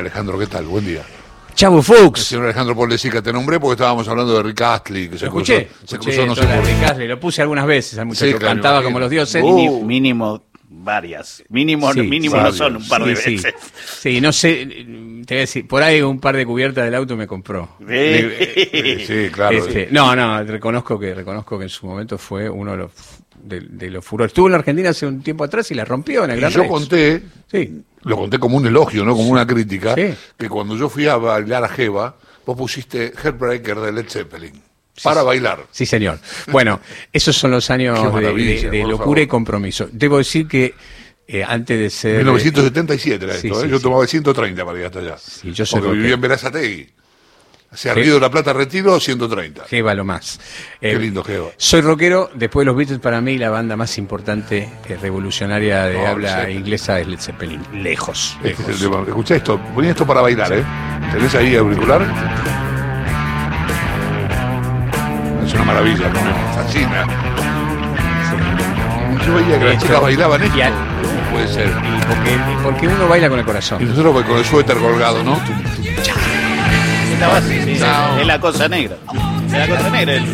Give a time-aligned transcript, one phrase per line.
[0.00, 0.64] Alejandro, ¿qué tal?
[0.66, 1.02] Buen día.
[1.54, 2.24] Chavo Fuchs.
[2.24, 5.86] Señor Alejandro Pollesica, te nombré porque estábamos hablando de Rick Astley, que se escuché, cruzó,
[5.86, 8.46] se escuché cruzó no sé Rick Astley, lo puse algunas veces al muchacho, Sí, claro,
[8.54, 9.42] cantaba como los dioses.
[9.42, 11.42] Uh, mínimo varias.
[11.48, 13.44] Mínimo, Sí, mínimo sí, no son un par de Sí, sí.
[13.46, 13.54] veces.
[14.00, 17.16] Sí, no sé, te voy a decir, por ahí un par de cubiertas del auto
[17.16, 17.70] me compró.
[17.88, 19.56] Sí, sí, claro.
[19.56, 22.90] Este, no, no, reconozco que reconozco que en su momento fue uno de los
[23.42, 24.30] de, de los furores.
[24.30, 26.52] Estuvo en la Argentina hace un tiempo atrás y la rompió en el Y Gran
[26.52, 26.70] yo Rex.
[26.70, 27.82] conté, Sí.
[28.06, 30.14] Lo conté como un elogio, no como una crítica, Sí.
[30.38, 32.16] que cuando yo fui a bailar a Jeva,
[32.46, 34.62] vos pusiste Heartbreaker de Led Zeppelin
[35.02, 35.66] para bailar.
[35.72, 36.18] Sí, señor.
[36.50, 36.80] Bueno,
[37.12, 39.18] esos son los años de, locura favor.
[39.18, 39.88] y compromiso.
[39.92, 40.74] Debo decir que
[41.28, 43.70] eh, antes de ser 1977 era Sí, esto, sí, ¿eh?
[43.70, 45.18] yo tomaba el 130 para ir hasta allá.
[45.18, 46.88] Sí, yo soy Porque vivía en Verazategui.
[47.72, 48.00] Se ha Sí.
[48.00, 49.64] Río de la Plata Retiro, 130.
[49.68, 50.40] Jeva lo más.
[50.80, 51.48] Qué Eh, lindo Jeva.
[51.56, 55.98] Soy rockero, después de los Beatles para mí la banda más importante, eh, revolucionaria de
[55.98, 57.60] No, habla inglesa es Led Zeppelin.
[57.82, 59.08] Lejos, Este es el lejos.
[59.08, 60.64] Escuchá esto, ponía esto para bailar, ¿eh?
[61.12, 62.02] ¿Tenés ahí auricular?
[65.44, 66.20] Es una maravilla, ¿no?
[66.54, 67.06] Fascina.
[69.26, 70.56] Yo veía que las chicas bailaban esto.
[70.56, 70.60] y
[71.06, 71.66] ¿Cómo puede ser?
[71.68, 73.86] Y porque, porque uno baila con el Y corazón.
[73.88, 75.34] nosotros con el suéter colgado, ¿no?
[77.12, 78.18] Es la base, sí, No.
[78.20, 78.96] es la cosa negra.
[79.46, 80.14] Es la cosa negra.
[80.14, 80.24] el-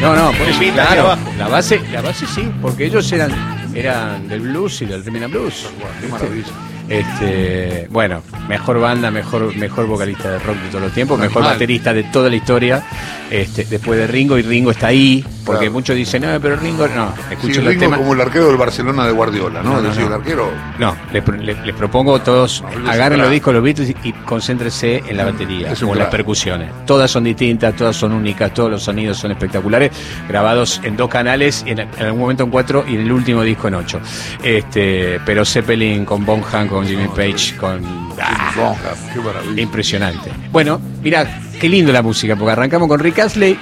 [0.00, 3.30] No, no, por eso, claro, la base, la base sí, porque ellos eran,
[3.74, 5.66] eran del blues y del rhythm and blues.
[6.00, 6.46] Qué maravilla.
[6.88, 11.94] Este, bueno, mejor banda, mejor, mejor vocalista de rock de todos los tiempos, mejor baterista
[11.94, 12.82] de toda la historia,
[13.30, 15.72] este, después de Ringo, y Ringo está ahí, porque Claro.
[15.72, 17.98] muchos dicen, no, pero Ringo, no, Sí, escuchen los Ringo temas.
[18.00, 19.80] como el arquero del Barcelona de Guardiola, ¿no?
[19.80, 20.50] No, no, el arquero.
[20.78, 25.02] No, les, pro- le- les propongo a todos, agarren los discos los Beatles y, concéntrense
[25.06, 26.70] en la batería o en las percusiones.
[26.86, 29.90] Todas son distintas, todas son únicas, todos los sonidos son espectaculares,
[30.28, 33.68] grabados en dos canales, en, en algún momento en cuatro y en el último disco
[33.68, 34.00] en ocho.
[34.42, 37.80] Este, pero Zeppelin con Bonham, con Jimmy Page, con...
[38.20, 38.52] ¡Ah!
[38.56, 38.76] Bonham,
[39.12, 39.62] qué maravilla.
[39.62, 40.30] Impresionante.
[40.50, 43.58] Bueno, mira, qué lindo la música, porque arrancamos con Rick Astley.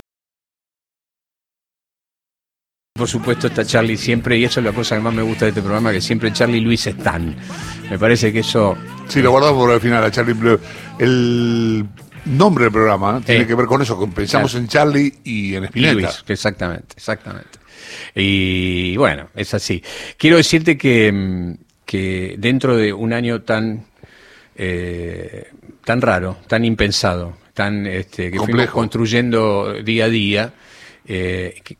[2.99, 5.51] Por supuesto está Charlie siempre, y eso es la cosa que más me gusta de
[5.51, 7.35] este programa, que siempre Charlie y Luis están.
[7.89, 8.77] Me parece que eso...
[9.07, 10.35] Sí, lo guardamos por el final a Charlie.
[10.99, 11.87] El
[12.27, 13.47] nombre del programa tiene Eh.
[13.47, 14.65] que ver con eso, pensamos Claro.
[14.65, 15.95] en Charlie y en y Spinetta.
[15.95, 17.59] Luis, exactamente, exactamente.
[18.15, 19.83] Y bueno, es así.
[20.19, 21.55] Quiero decirte que, mm,
[21.87, 23.87] que dentro de un año tan
[24.61, 25.47] eh,
[25.85, 28.73] tan raro, tan impensado, tan este, que fuimos Complejo.
[28.75, 30.53] construyendo día a día,
[31.07, 31.77] eh, que-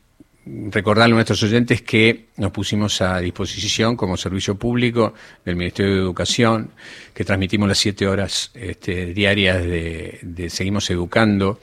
[0.71, 5.15] recordarle a nuestros oyentes que nos pusimos a disposición como servicio público
[5.45, 6.71] del Ministerio de Educación,
[7.15, 11.61] que transmitimos las siete horas este, diarias de, Seguimos Educando,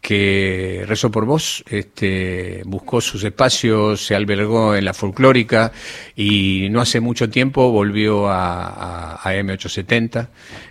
[0.00, 5.72] que Rezo por Vos este, buscó sus espacios, se albergó en la folclórica
[6.14, 10.28] y no hace mucho tiempo volvió a, a- a M870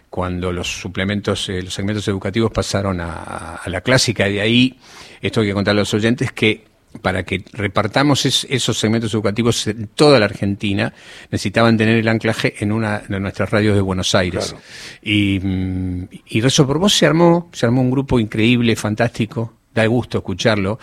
[0.09, 4.25] cuando los suplementos, eh, los segmentos educativos pasaron a, la clásica.
[4.25, 4.79] De ahí,
[5.21, 6.63] esto hay que contarle a los oyentes, que
[7.01, 10.93] para que repartamos es- esos segmentos educativos en toda la Argentina,
[11.31, 14.49] necesitaban tener el anclaje en una de nuestras radios de Buenos Aires.
[14.49, 14.63] Claro.
[15.03, 19.85] Y, mm, y Rezo por Vos se armó, se armó un grupo increíble, fantástico, da
[19.85, 20.79] gusto escucharlo,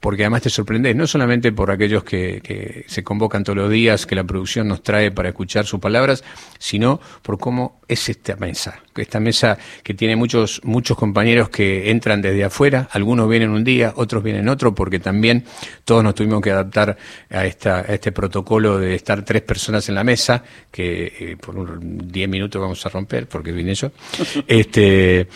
[0.00, 4.14] porque además te sorprendes, no solamente por aquellos que, se convocan todos los días, que
[4.14, 6.22] la producción nos trae para escuchar sus palabras,
[6.58, 8.80] sino por cómo es esta mesa.
[8.94, 13.92] Esta mesa que tiene muchos, muchos compañeros que entran desde afuera, algunos vienen un día,
[13.96, 15.44] otros vienen otro, porque también
[15.84, 16.96] todos nos tuvimos que adaptar
[17.30, 22.08] a, esta, este protocolo de estar tres personas en la mesa, que eh, por un
[22.08, 23.90] 10 minutos vamos a romper, porque vine yo.
[24.46, 25.26] este,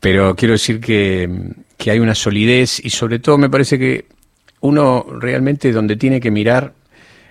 [0.00, 1.28] pero quiero decir que,
[1.80, 4.04] que hay una solidez y sobre todo me parece que
[4.60, 6.74] uno realmente donde tiene que mirar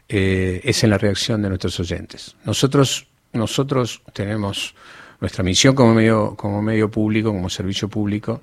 [0.07, 2.35] eh, es en la reacción de nuestros oyentes.
[2.45, 4.73] Nosotros, nosotros tenemos
[5.21, 8.41] nuestra misión como medio, como medio público, como servicio público,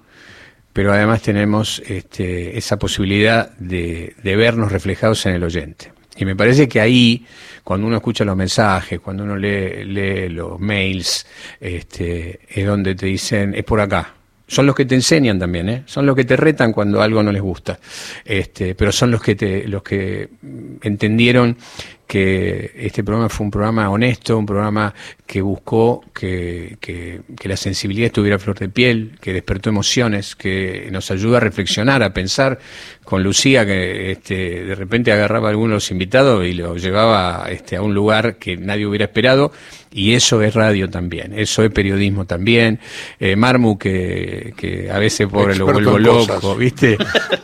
[0.73, 5.93] pero además tenemos este, esa posibilidad de, vernos reflejados en el oyente.
[6.17, 7.27] Y me parece que ahí,
[7.65, 11.27] cuando uno escucha los mensajes, cuando uno lee, lee los mails,
[11.59, 14.16] este, es donde te dicen, es por acá.
[14.49, 15.83] Son los que te enseñan también, ¿eh?
[15.87, 17.79] son los que te retan cuando algo no les gusta,
[18.25, 21.57] este, pero son los que, te, los que mm, entendieron
[22.07, 24.95] que este programa fue un programa honesto, un programa
[25.27, 30.37] que buscó que, que- que la sensibilidad estuviera a flor de piel, que despertó emociones,
[30.37, 32.59] que nos ayuda a reflexionar, a pensar
[33.05, 37.47] con Lucía, que este, de repente agarraba a algunos de los invitados y los llevaba
[37.51, 39.53] este, a un lugar que nadie hubiera esperado,
[39.93, 42.79] y eso es radio también, eso es periodismo también.
[43.19, 46.55] Eh, Marmu, que, que a veces pobre lo vuelvo loco.
[46.57, 46.99] ¿viste?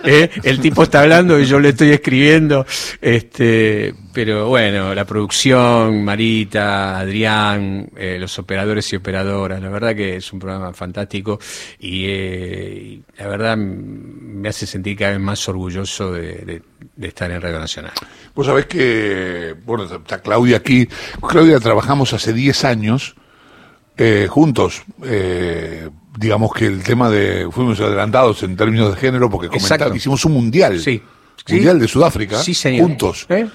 [0.04, 0.28] ¿Eh?
[0.42, 2.66] El tipo está hablando y yo le estoy escribiendo.
[3.00, 10.16] Este, Pero bueno, la producción, Marita, Adrián, eh, los operadores y operadoras, la verdad que
[10.16, 11.38] es un programa fantástico
[11.78, 16.62] y, eh, y la verdad me hace sentir cada vez más orgulloso de, de-
[16.94, 17.92] de estar en Radio Nacional.
[18.34, 20.86] Vos sabés que, bueno, está Claudia aquí.
[21.26, 23.14] Claudia, trabajamos hace 10 años
[23.96, 24.82] eh, juntos.
[25.04, 25.88] Eh,
[26.18, 27.48] digamos que el tema de.
[27.50, 29.48] Fuimos adelantados en términos de género porque
[29.94, 30.80] hicimos un mundial.
[30.80, 31.00] Sí.
[31.48, 31.80] Mundial Sí.
[31.80, 32.38] de Sudáfrica.
[32.38, 32.82] Sí, señor.
[32.86, 33.26] Juntos.
[33.30, 33.46] ¿Eh?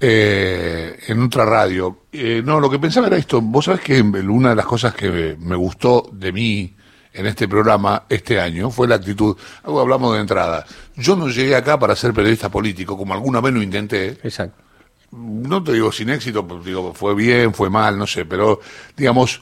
[0.00, 2.04] Eh, en otra radio.
[2.12, 3.40] Eh, no, lo que pensaba era esto.
[3.40, 6.74] Vos sabés que una de las cosas que me gustó de mí
[7.12, 9.36] en este programa este año fue la actitud.
[9.62, 10.66] Algo hablamos de entrada.
[10.96, 14.62] Yo no llegué acá para ser periodista político, como alguna vez lo intenté Exacto.
[15.12, 18.60] no te digo sin éxito, pues, digo, fue bien, fue mal, no sé, pero
[18.96, 19.40] digamos,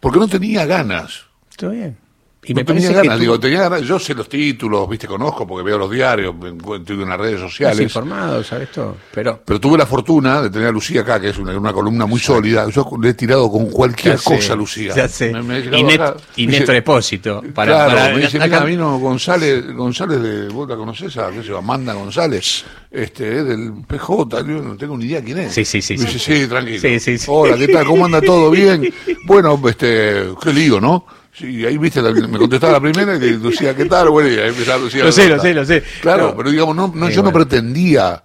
[0.00, 1.26] porque no tenía ganas.
[1.56, 1.96] Todo bien.
[2.44, 4.88] Y no me tenía parece ganas, que tú digo, tenía ganas, yo sé los títulos,
[4.88, 7.80] viste, conozco porque veo los diarios, me encuentro en las redes estás sociales.
[7.80, 8.96] informado, sabes todo.
[9.14, 12.04] Pero Pero tuve la fortuna de tener a Lucía acá, que es una, una columna
[12.04, 12.68] muy sólida.
[12.68, 14.92] Yo le he tirado con cualquier Ya cosa, Lucía.
[14.92, 15.32] Ya sé.
[15.32, 16.16] Me- me he y, tirado Net- acá.
[16.34, 17.42] y Me dice- Néstor Espósito.
[17.54, 21.30] Para, claro, para- me dice, acá- mira, vino González, González de, vos la conocés, a,
[21.30, 25.52] qué sé Amanda González, este, es del PJ, yo no tengo ni idea quién es.
[25.54, 26.14] Sí, sí, sí, Me sí.
[26.14, 26.80] dice, sí, tranquilo.
[26.80, 27.26] Sí, sí, sí.
[27.28, 27.86] Hola, ¿qué tal?
[27.86, 28.92] ¿Cómo anda todo bien?
[29.26, 31.06] Bueno, este, qué lío, ¿no?
[31.32, 34.10] Sí, ahí viste, me contestaba la primera y le decía, ¿qué tal?
[34.10, 35.02] Bueno, y ahí empezaba Lucía.
[35.04, 35.82] Lo sé, lo sé, lo sé.
[36.02, 36.36] Claro, No.
[36.36, 38.22] pero digamos, no, no, Sí, yo no pretendía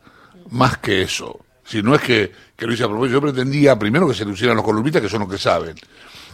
[0.52, 1.40] más que eso.
[1.64, 4.58] Si no es que, que lo hice a propósito, yo pretendía primero que se lucieran
[4.58, 5.76] los columnistas, que son los que saben.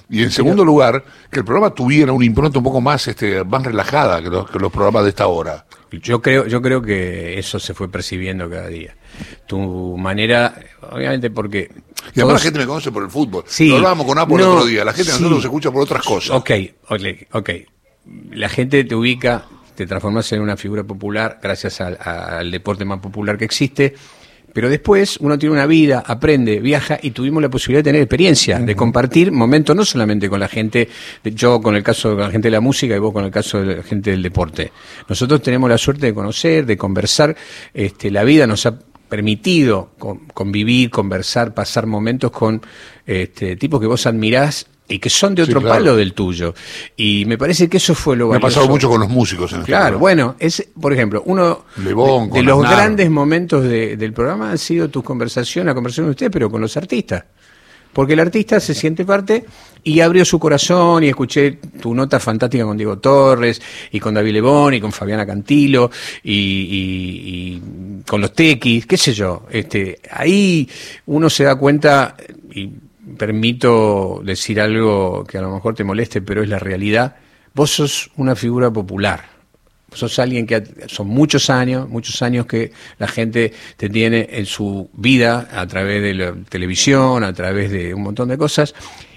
[0.10, 3.64] Y en segundo lugar, que el programa tuviera una impronta un poco más, este, más
[3.64, 5.66] relajada que los, que los programas de esta hora.
[5.92, 8.96] Yo creo, yo creo que eso se fue percibiendo cada día.
[9.46, 10.56] Tu manera,
[10.92, 11.70] obviamente porque...
[11.70, 13.44] Y además todos- la gente me conoce por el fútbol.
[13.48, 13.70] Sí.
[13.70, 14.84] Lo hablábamos con Apple el otro día.
[14.86, 15.18] La gente sí.
[15.18, 16.36] nosotros nos escucha por otras cosas.
[16.36, 16.52] Ok,
[16.90, 17.02] ok,
[17.32, 17.50] ok.
[18.32, 19.46] La gente te ubica,
[19.76, 23.94] te transformas en una figura popular gracias al, al deporte más popular que existe.
[24.54, 28.60] Pero después uno tiene una vida, aprende, viaja y tuvimos la posibilidad de tener experiencia,
[28.60, 30.90] de compartir momentos no solamente con la gente,
[31.24, 33.64] yo con el caso de la gente de la música y vos con el caso
[33.64, 34.72] de la gente del deporte.
[35.10, 37.36] Nosotros tenemos la suerte de conocer, de conversar,
[37.74, 38.76] este, la vida nos ha
[39.14, 42.60] permitido con- convivir, conversar, pasar momentos con
[43.06, 45.76] este, tipos que vos admirás y que son de Sí, otro claro.
[45.76, 46.56] palo del tuyo.
[46.98, 48.56] Y me parece que eso fue lo Me ha valioso.
[48.62, 50.00] pasado mucho con los músicos en este Claro, programa.
[50.00, 52.72] bueno, es, por ejemplo, uno de, los Aznar.
[52.76, 56.60] grandes momentos de- del programa han sido tus conversaciones, la conversación de usted, pero con
[56.60, 57.24] los artistas.
[57.94, 59.46] Porque el artista se siente parte
[59.84, 63.62] y abrió su corazón y escuché tu nota fantástica con Diego Torres
[63.92, 65.92] y con David Lebón y con Fabiana Cantilo
[66.24, 67.62] y, y- y
[68.08, 69.44] con los tequis, qué sé yo.
[69.52, 70.68] Este, ahí
[71.06, 72.16] uno se da cuenta
[72.54, 72.70] y
[73.18, 77.16] permito decir algo que a lo mejor te moleste, pero es la realidad.
[77.54, 79.33] Vos sos una figura popular
[79.94, 84.90] sos alguien que son muchos años, muchos años que la gente te tiene en su
[84.94, 88.74] vida a través de la televisión, a través de un montón de cosas,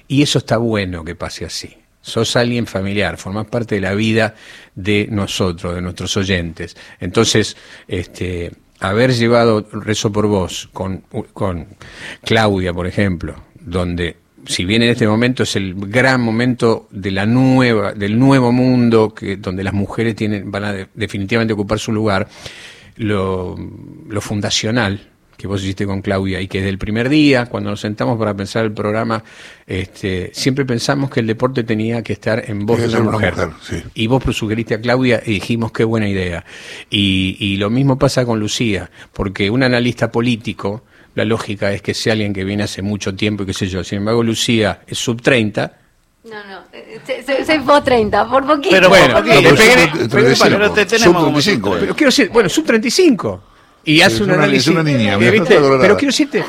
[0.09, 1.77] y eso está bueno que pase así.
[2.01, 4.35] Sos alguien familiar, formás parte de la vida
[4.75, 6.77] de nosotros, de nuestros oyentes.
[7.01, 7.57] Entonces,
[7.89, 10.99] este, haber llevado Rezo por Vos con,
[11.33, 11.67] con
[12.23, 17.27] Claudia, por ejemplo, donde si bien en este momento es el gran momento de la
[17.27, 21.93] nueva, del nuevo mundo, que, donde las mujeres tienen, van a de- definitivamente ocupar su
[21.93, 22.29] lugar,
[22.97, 23.57] lo,
[24.09, 27.81] lo fundacional que vos hiciste con Claudia y que desde el primer día, cuando nos
[27.81, 29.23] sentamos para pensar el programa,
[29.67, 33.35] este, siempre pensamos que el deporte tenía que estar en voz de una mujer.
[33.35, 33.83] mujer, sí.
[33.93, 36.43] Y vos sugeriste a Claudia y dijimos qué buena idea.
[36.89, 40.85] Y, y lo mismo pasa con Lucía, porque un analista político,
[41.17, 43.83] la lógica es que sea alguien que viene hace mucho tiempo y qué sé yo.
[43.83, 45.73] Sin embargo, Lucía es sub 30.
[46.25, 48.71] No, no, eh, soy- soy, post 30, por poquito.
[48.75, 49.63] Pero bueno, por le No, pero poquito.
[49.63, 51.71] pegué- sub- pegué- 35, pero te tenemos sub como 35.
[51.71, 53.43] sub- Pero quiero decir, bueno, sub 35.
[53.87, 54.69] Y hace un análisis.
[54.69, 55.17] una niña.
[55.19, 56.45] Pero quiero decirte,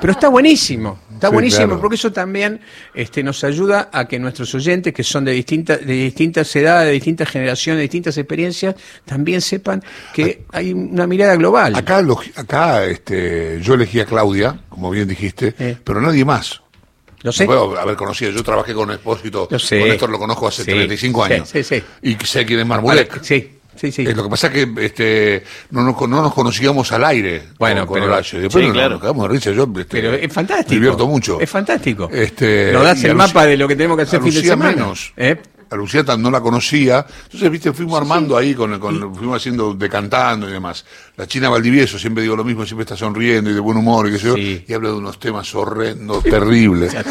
[0.00, 1.00] pero está buenísimo.
[1.14, 1.80] Está Sí, buenísimo claro.
[1.80, 2.60] porque eso también
[2.94, 6.92] este, nos ayuda a que nuestros oyentes, que son de distintas, de distintas edades, de
[6.94, 9.82] distintas generaciones, de distintas experiencias, también sepan
[10.12, 11.76] que hay una mirada global.
[11.76, 15.76] Acá, lo- acá este, yo elegí a Claudia, como bien dijiste, Eh.
[15.84, 16.60] pero nadie más.
[17.22, 17.44] Lo sé.
[17.46, 19.78] Puedo haber conocido, yo trabajé con Expósito, Lo sé.
[19.78, 21.48] con Néstor lo conozco hace Sí, 35 sí, años.
[21.48, 21.80] sí, sí.
[22.02, 23.22] Y sé quién es Marmurek.
[23.22, 23.48] sí,
[23.90, 24.02] sí, sí.
[24.02, 27.80] Eh, lo que pasa es que este, no, nos, no nos conocíamos al aire Bueno,
[27.80, 28.40] con, con pero- Horacio.
[28.40, 28.90] Después Sí, nos, claro.
[28.90, 29.50] nos quedamos de risa.
[29.52, 30.70] Yo este, Pero es fantástico.
[30.70, 31.40] Me divierto mucho.
[31.40, 32.08] Es fantástico.
[32.12, 34.70] Este, Nos das el mapa de lo que tenemos que hacer fin de semana.
[34.72, 35.12] menos.
[35.16, 35.36] ¿Eh?
[35.72, 40.48] A Luciata no la conocía, entonces, viste, fuimos armando ahí, con, con, fuimos haciendo, decantando
[40.48, 40.84] y demás.
[41.16, 44.12] La China Valdivieso, siempre digo lo mismo, siempre está sonriendo y de buen humor y
[44.12, 44.64] qué sé yo, Sí.
[44.68, 46.94] y habla de unos temas horrendos, terribles.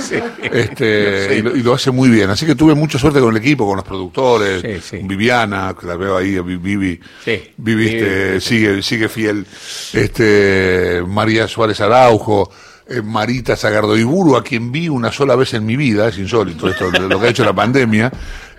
[0.52, 2.30] Este, y, lo, y lo hace muy bien.
[2.30, 4.64] Así que tuve mucha suerte con el equipo, con los productores.
[5.04, 7.42] Viviana, que la veo ahí, Vi- Vivi, Sí.
[7.58, 8.42] Vivi, este, Vivi.
[8.42, 9.46] sigue, sigue fiel,
[9.94, 12.52] este, María Suárez Araujo,
[12.88, 16.68] eh, Marita Zagardo Iburu, a quien vi una sola vez en mi vida, es insólito
[16.70, 18.12] esto, lo que ha hecho la pandemia.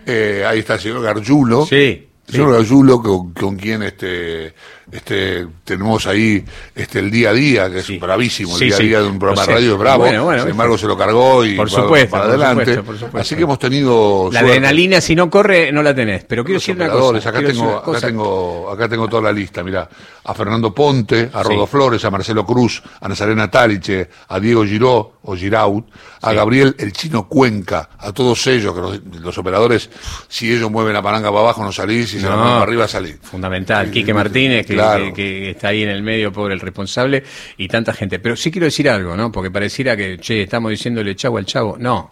[0.06, 1.66] Eh, ahí está el señor Gargiulo.
[1.66, 4.54] Sí, El señor Gargiulo, con, con quien este,
[4.92, 6.44] este, tenemos ahí
[6.74, 7.98] este, el día a día, que es Sí.
[7.98, 10.42] bravísimo, el Sí, día a día de un programa de radio es bravo, Bueno, bueno,
[10.42, 12.60] sin embargo se lo cargó y Por supuesto, para por adelante.
[12.64, 13.18] supuesto, por supuesto.
[13.18, 14.58] Así que hemos tenido La suerte.
[14.58, 16.24] adrenalina, si no corre, no la tenés.
[16.24, 17.30] Pero quiero decir una cosa.
[17.30, 19.88] acá tengo, una acá tengo, acá tengo toda la lista, mira,
[20.24, 21.42] a Fernando Ponte, a.
[21.42, 25.84] Rodo Flores, a Marcelo Cruz, a Nazarena Taliche, a Diego Giró o Giraud,
[26.20, 26.32] a.
[26.32, 29.88] Gabriel el Chino Cuenca, a todos ellos, que los, los operadores,
[30.28, 32.88] si ellos mueven la palanca para abajo no salís, si se la mueven para arriba
[32.88, 33.16] salís.
[33.22, 33.90] Fundamental.
[33.90, 35.04] Quique Martínez, que, claro.
[35.06, 37.22] que- que está ahí en el medio, pobre el responsable,
[37.56, 38.18] y tanta gente.
[38.18, 39.30] Pero sí quiero decir algo, ¿no?
[39.32, 41.76] Porque pareciera que, che, estamos diciéndole chavo al chavo.
[41.78, 42.10] No.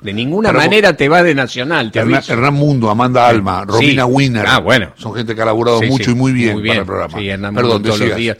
[0.00, 2.22] De ninguna Pero- manera te va de Nacional, te Hernán.
[2.26, 3.72] Hernán Mundo, Amanda Alma, Sí.
[3.72, 4.44] Romina Winner.
[4.48, 4.92] Ah, bueno.
[4.96, 7.18] Son gente que ha laburado Sí, mucho sí, y muy bien, para el programa.
[7.18, 8.38] Sí, Hernán Perdón, Mundo todos los días.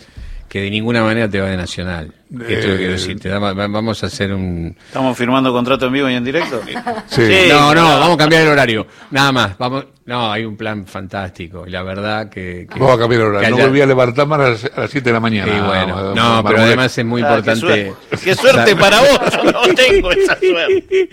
[0.51, 2.13] Que de ninguna manera te va de Nacional.
[2.29, 3.21] Esto Eh, es lo que quiero decir.
[3.21, 4.77] Te da- va- vamos a hacer un...
[4.89, 6.61] ¿Estamos firmando contrato en vivo y en directo?
[7.07, 7.23] Sí.
[7.49, 8.85] No, no, vamos a cambiar el horario.
[9.13, 9.57] Nada más.
[9.59, 9.87] Vamos.
[10.07, 11.65] No, hay un plan fantástico.
[11.69, 12.67] Y la verdad que.
[12.69, 13.51] que- Vamos a cambiar el horario.
[13.51, 15.53] No volví a levantarme a las, a las 7 de la mañana.
[15.55, 16.15] Sí, bueno.
[16.17, 17.61] No, pero además es muy Ah, qué importante.
[17.61, 17.95] suerte.
[18.25, 21.09] Qué suerte para vos, yo no tengo esa suerte.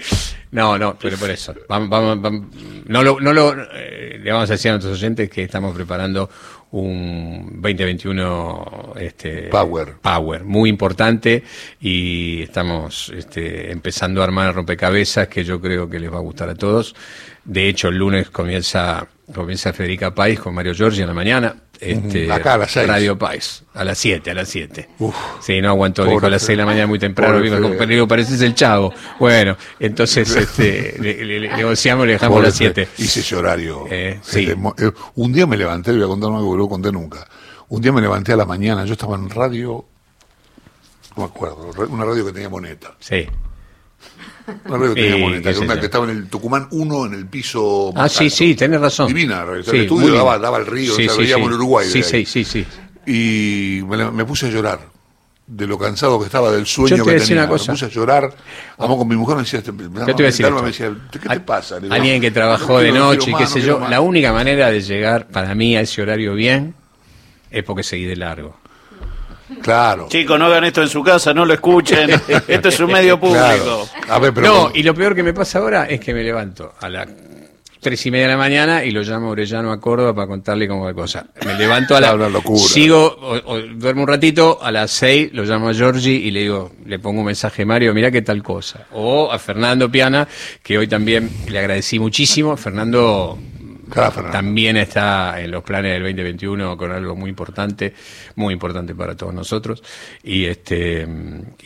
[0.50, 1.53] No, no, pero por eso.
[1.70, 2.44] Vamos, vamos, vamos-
[2.88, 6.27] no lo, no lo, eh, le vamos a decir a nuestros oyentes que estamos preparando
[6.71, 9.95] un 2021 este, Power.
[10.01, 11.43] Power, muy importante
[11.79, 16.50] y estamos este, empezando a armar rompecabezas que yo creo que les va a gustar
[16.50, 16.95] a todos.
[17.45, 21.55] De hecho, el lunes comienza comienza Federica País con Mario Giorgi en la mañana.
[21.79, 22.88] Este, Acá a las seis.
[22.88, 24.89] Radio País, a las 7, a las 7.
[25.00, 25.15] Uf.
[25.41, 26.48] Sí, no aguantó, dijo a las Fede.
[26.48, 27.39] 6 de la mañana muy temprano,
[27.77, 28.93] pero digo, pareces el chavo.
[29.19, 32.86] Bueno, entonces este, le, le- le negociamos y le dejamos a las 7.
[32.86, 33.86] Fe- Hice ese horario.
[33.89, 34.50] Eh, sí.
[34.50, 37.27] eh, un día me levanté, le voy a contar algo que no lo conté nunca.
[37.69, 39.86] Un día me levanté a la mañana, yo estaba en radio,
[41.15, 42.96] no me acuerdo, una radio que tenía moneta.
[43.00, 43.27] Sí.
[44.66, 45.80] Una radio que tenía moneta, una yo.
[45.80, 47.92] que estaba en el Tucumán 1 en el piso.
[47.96, 48.36] Ah, sí, alto.
[48.38, 49.08] sí, tenés razón.
[49.08, 51.88] Divina, el Sí, estudio daba, daba al río, Sí, o sea, sí, veíamos el Uruguay.
[51.89, 52.66] Sí, de sí, sí, sí.
[53.06, 54.80] Y me, me puse a llorar
[55.48, 57.44] de lo cansado que estaba del sueño Yo te que tenía.
[57.44, 57.72] una cosa.
[57.72, 58.36] Me puse a llorar.
[58.77, 61.20] Vamos con mi mujer, me decía, me Yo te voy a decir me decía, ¿qué
[61.20, 61.80] te pasa?
[61.80, 63.80] Digo, Alguien que "No trabajó de no noche quiero y qué sé no yo, quiero
[63.82, 63.89] más".
[63.89, 66.74] la única manera de llegar para mí a ese horario bien
[67.50, 68.58] es porque seguí de largo.
[69.67, 70.07] Claro.
[70.09, 72.09] Chicos, no hagan esto en su casa, no lo escuchen.
[72.47, 73.43] Esto es un medio público.
[73.43, 73.86] Claro.
[74.07, 76.74] A ver, pero no, y lo peor que me pasa ahora es que me levanto
[76.79, 77.07] a las
[77.81, 80.69] tres y media de la mañana y lo llamo a Orellano a Córdoba para contarle
[80.69, 81.25] cómo va la cosa.
[81.45, 82.15] Me levanto a la...
[82.15, 82.59] Una locura.
[82.59, 86.41] Sigo, o, o duermo un ratito, a las seis lo llamo a Giorgi y le
[86.43, 88.88] digo, le pongo un mensaje Mario, mira qué tal cosa.
[88.93, 90.27] O a Fernando Piana,
[90.63, 92.55] que hoy también le agradecí muchísimo.
[92.55, 93.38] Fernando
[93.89, 97.94] Claro, también está en los planes del 2021 con algo muy importante,
[98.36, 99.82] muy importante para todos nosotros.
[100.24, 101.08] Y este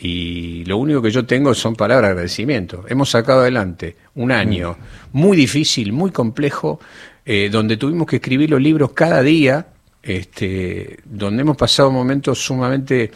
[0.00, 2.84] y lo único que yo tengo son palabras de agradecimiento.
[2.88, 4.76] Hemos sacado adelante un año
[5.12, 6.80] muy difícil, muy complejo,
[7.24, 9.66] eh, donde tuvimos que escribir los libros cada día,
[10.02, 13.10] este, donde hemos pasado momentos sumamente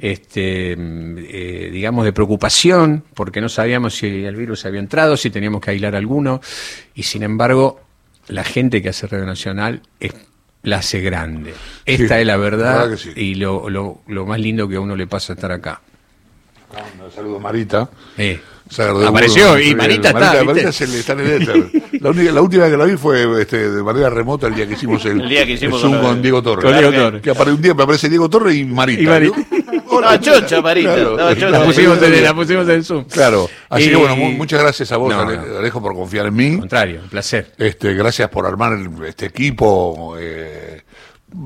[0.00, 5.30] este, mm, eh, digamos, de preocupación, porque no sabíamos si el virus había entrado, si
[5.30, 6.40] teníamos que aislar alguno,
[6.94, 7.80] y sin embargo,
[8.30, 10.12] la gente que hace Radio Nacional es,
[10.62, 11.54] la hace grande.
[11.86, 13.10] Esta Sí, es la la verdad, verdad que sí.
[13.16, 15.80] y lo, lo, lo más lindo que a uno le pasa estar acá.
[17.04, 17.90] Un saludo a Marita.
[18.16, 18.40] Eh,
[19.04, 21.70] Apareció, y Marita está, Marita, se le está en el éter.
[22.00, 24.74] La, única, la última que la vi fue este, de manera remota el día que
[24.74, 26.64] hicimos el, El día que hicimos el Zoom con- con Diego Torres.
[26.64, 27.32] con Diego Claro que-.
[27.32, 29.02] Que un día me aparece Diego Torres y Marita.
[29.02, 29.36] Y Marita.
[29.92, 30.96] Estaba chocha, Marita.
[30.96, 31.50] Chocha.
[31.50, 33.04] la, pusimos en, la pusimos en Zoom.
[33.04, 33.48] Claro.
[33.68, 35.58] Así Y- que bueno, mu- muchas gracias a vos, No, Ale- no.
[35.58, 36.52] Alejo, por confiar en mí.
[36.54, 37.52] Al contrario, un placer.
[37.58, 40.14] Este, gracias por armar el- este equipo.
[40.18, 40.82] eh,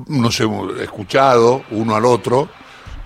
[0.07, 2.49] nos hemos escuchado uno al otro.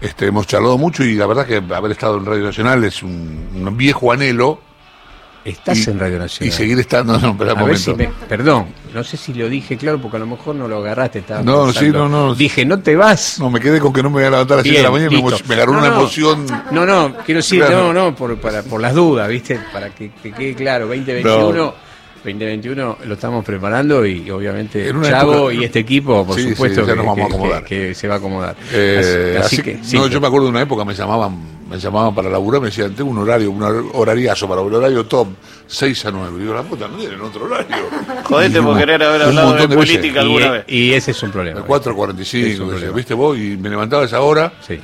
[0.01, 3.50] Este, hemos charlado mucho y la verdad que haber estado en Radio Nacional es un,
[3.67, 4.62] un viejo anhelo.
[5.46, 6.50] Estás y, en Radio Nacional.
[6.50, 7.17] Y seguir estando.
[7.17, 10.19] No, un A ver si me- perdón, no sé si lo dije claro porque a
[10.19, 11.19] lo mejor no lo agarraste.
[11.19, 11.79] estaba No, pensando.
[11.79, 12.36] sí, no, no.
[12.36, 13.38] Dije, no te vas.
[13.39, 14.91] No, me quedé con que no me voy a levantar a las 7 de la
[14.91, 15.43] mañana y me, listo.
[15.43, 15.96] emo- me agarró No, una no.
[16.00, 16.46] emoción.
[16.72, 17.93] No, no, quiero decir, Claro.
[17.93, 19.60] no, no, por, para, por las dudas, ¿viste?
[19.72, 21.74] Para que, que quede claro, 2021,
[22.24, 26.86] 2021 lo estamos preparando y obviamente Chavo época- y este equipo, por Sí, supuesto,
[27.63, 28.55] que, se va a acomodar.
[28.74, 31.38] Eh, así, que, no, yo me acuerdo de una época me llamaban,
[31.69, 35.05] me llamaban para laburar, me decían, tengo un horario, un hor- horariazo para un horario
[35.05, 35.27] top,
[35.67, 36.39] 6 a 9.
[36.39, 37.75] Digo, la puta, no tienen otro horario.
[38.23, 39.75] Jodete por Y querer haber hablado de veces.
[39.75, 40.63] política y, alguna vez.
[40.67, 41.59] y ese es un problema.
[41.59, 42.95] El 4 a Es 45, un qué sé yo, problema.
[42.95, 43.38] ¿viste vos?
[43.38, 44.79] Y me levantaba a esa hora, Sí.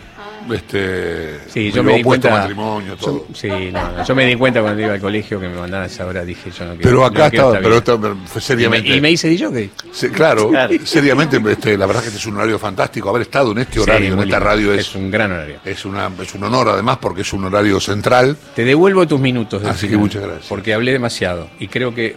[0.53, 2.29] Este, Sí, yo me di cuenta.
[2.29, 3.25] matrimonio, yo- todo.
[3.33, 5.87] sí, no, no, yo me di cuenta cuando iba al colegio que me mandaban a
[5.87, 6.23] esa hora.
[6.25, 6.81] Dije, yo no quiero.
[6.83, 8.89] Pero no acá quiero estaba, esta pero esto fue y, me, seriamente.
[8.95, 9.69] y me hice DJ.
[9.91, 10.73] Sí, claro, Claro.
[10.85, 13.09] seriamente, este, la verdad que este es un horario fantástico.
[13.09, 15.59] Haber estado en este horario, en esta radio, es, es un gran horario.
[15.65, 18.37] es, una, es un honor, además, porque es un horario central.
[18.55, 19.61] Te devuelvo tus minutos.
[19.61, 20.45] del Así que muchas gracias.
[20.47, 22.15] Porque hablé demasiado y creo que.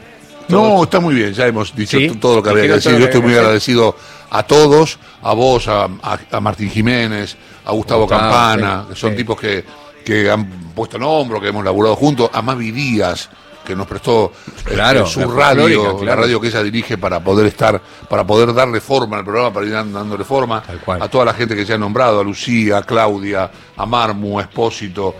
[0.48, 2.96] No, está muy bien, ya hemos dicho Sí, todo lo que había que decir.
[2.96, 3.94] Yo estoy muy agradecido
[4.30, 9.00] a todos, a vos, a, a- a Martín Jiménez, a Gustavo Gustavo, Campana, sí, que
[9.00, 9.16] son sí.
[9.16, 9.64] tipos que,
[10.04, 13.28] que han puesto en hombro, que hemos laburado juntos, a Mavi Díaz,
[13.64, 17.78] que nos prestó este, Claro, su radio, la radio que ella dirige para poder estar,
[18.08, 20.62] para poder darle forma al programa, para ir dándole forma,
[21.00, 24.42] a toda la gente que se ha nombrado, a Lucía, a Claudia, a Marmu, a
[24.42, 25.14] Espósito,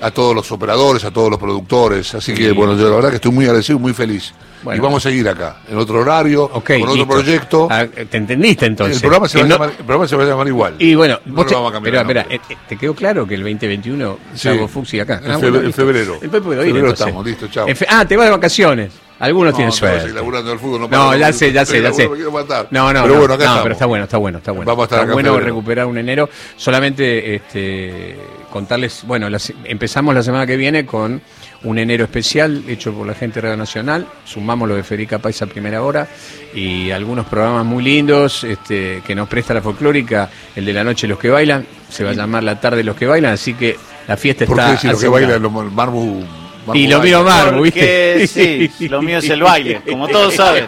[0.00, 2.14] a todos los operadores, a todos los productores.
[2.14, 2.52] Así que, Sí.
[2.52, 4.32] bueno, yo la verdad que estoy muy agradecido muy feliz.
[4.62, 4.78] Bueno.
[4.78, 7.06] y vamos a seguir acá, en otro horario, con otro listo.
[7.06, 7.68] proyecto.
[7.70, 8.96] Ah, ¿Te entendiste entonces?
[8.96, 10.74] el, programa se va a no- llamar, el programa se va a llamar igual.
[10.78, 11.96] Y bueno, no vos lo te- vamos a cambiar.
[11.96, 14.48] Espera, el espera, eh, eh, ¿te quedó claro que el 2021 Sí.
[14.66, 15.20] Fuxi acá?
[15.22, 16.18] En Ah, bueno, en febrero.
[16.18, 17.66] Febrero estamos, listo, chao.
[17.76, 18.92] Fe- ah, te vas de vacaciones.
[19.18, 20.58] Algunos No, tienen no, suerte.
[20.58, 22.08] fútbol no ya sé, ya sé, ya sé.
[22.08, 24.66] No, no, Pero no, bueno, acá no, pero está bueno, está bueno, está bueno.
[24.66, 25.46] Vamos a estar está acá en bueno febrero.
[25.54, 26.28] recuperar un enero.
[26.56, 28.16] Solamente este,
[28.54, 31.20] contarles, bueno, las- empezamos la semana que viene con
[31.64, 34.06] un enero especial hecho por la gente de Radio Nacional.
[34.24, 36.06] Sumamos lo de Federica Paisa a primera hora
[36.54, 40.30] y algunos programas muy lindos este, que nos presta la folclórica.
[40.54, 43.06] El de la noche los que bailan, se va a llamar la tarde los que
[43.06, 44.70] bailan, así que la fiesta ¿Por está.
[44.76, 47.24] si que Y lo mío
[47.56, 48.70] Porque ¿viste?
[48.78, 50.66] sí, lo mío es el baile, como todos saben.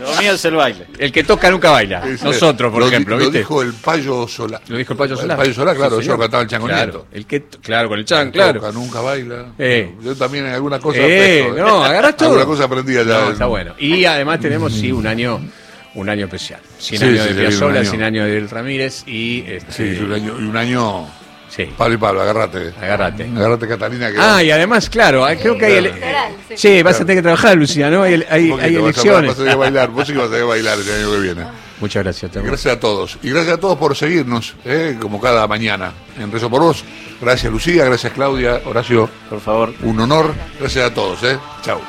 [0.00, 0.86] Lo mío es el baile.
[0.98, 2.02] El que toca nunca baila.
[2.22, 4.60] Nosotros, por Lo di- ejemplo, Lo dijo el Payo Solá.
[4.68, 5.34] Lo dijo el Payo Solá.
[5.34, 7.06] El Payo Solá, claro, Sí, lo cantaba el Chango claro, Nieto.
[7.12, 8.60] el que, claro, con el chan, claro.
[8.60, 9.46] Toca, nunca baila.
[9.58, 9.92] Eh.
[10.02, 12.28] Yo también en alguna cosa Eh, presto, no, agarrás todo.
[12.30, 13.20] Alguna cosa aprendí allá.
[13.24, 13.74] No, está bueno.
[13.78, 15.40] Y además tenemos, sí, un año
[15.94, 16.60] un año especial.
[16.78, 17.90] 100 Sí, años sí, de Piazzolla, año.
[17.90, 19.40] 100 años de Del Ramírez y...
[19.48, 21.06] Este, Sí, un año, un año
[21.48, 22.72] sí, Pablo y Pablo, agárrate.
[22.80, 23.24] agárrate.
[23.24, 24.10] Agárrate, Catalina.
[24.10, 25.84] Que Ah, y además, claro, hay- creo que hay...
[26.48, 26.54] sí.
[26.56, 28.02] Sí, vas a tener que trabajar, Lucía, ¿no?
[28.02, 29.28] Hay, hay, hay poquito, vas a- elecciones.
[29.30, 31.10] Vas a tener que bailar, vos sí que vas a tener que bailar el año
[31.12, 31.44] que viene.
[31.80, 32.46] Muchas gracias, Temo.
[32.46, 33.18] Gracias a todos.
[33.22, 34.96] Y gracias a todos por seguirnos, ¿eh?
[35.00, 36.84] como cada mañana, en Rezo por Vos.
[37.20, 39.72] Gracias Lucía, gracias Claudia, Horacio, Por favor.
[39.82, 40.34] un honor.
[40.58, 41.22] Gracias a todos.
[41.22, 41.38] ¿eh?
[41.62, 41.80] Chao.